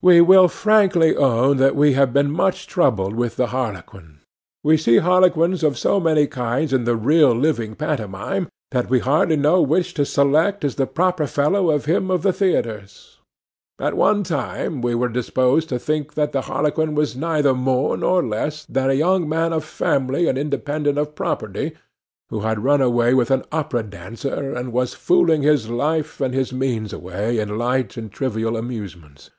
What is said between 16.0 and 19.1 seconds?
that the harlequin was neither more nor less than a